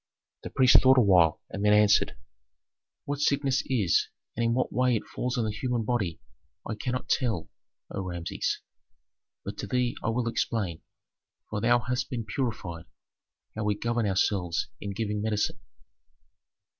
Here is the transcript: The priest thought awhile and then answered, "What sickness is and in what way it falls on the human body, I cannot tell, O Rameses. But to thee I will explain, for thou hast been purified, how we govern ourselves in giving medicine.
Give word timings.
The 0.41 0.49
priest 0.49 0.81
thought 0.81 0.97
awhile 0.97 1.39
and 1.51 1.63
then 1.63 1.73
answered, 1.73 2.15
"What 3.05 3.19
sickness 3.19 3.61
is 3.67 4.09
and 4.35 4.43
in 4.43 4.55
what 4.55 4.73
way 4.73 4.95
it 4.95 5.05
falls 5.05 5.37
on 5.37 5.45
the 5.45 5.51
human 5.51 5.83
body, 5.85 6.19
I 6.67 6.73
cannot 6.73 7.07
tell, 7.07 7.49
O 7.91 8.01
Rameses. 8.01 8.61
But 9.45 9.59
to 9.59 9.67
thee 9.67 9.95
I 10.03 10.09
will 10.09 10.27
explain, 10.27 10.81
for 11.51 11.61
thou 11.61 11.77
hast 11.81 12.09
been 12.09 12.25
purified, 12.25 12.85
how 13.55 13.63
we 13.63 13.75
govern 13.75 14.07
ourselves 14.07 14.69
in 14.79 14.89
giving 14.93 15.21
medicine. 15.21 15.59